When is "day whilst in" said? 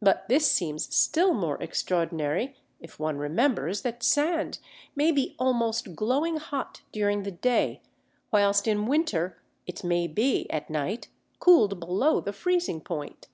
7.30-8.86